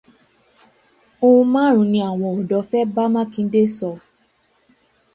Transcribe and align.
Ohun 1.27 1.47
márùn-ún 1.53 1.89
ni 1.91 1.99
àwọn 2.09 2.29
ọ̀dọ́ 2.39 2.61
fẹ́ 2.69 2.89
bá 2.95 3.03
Mákindé 3.13 3.61
sọ. 3.77 3.91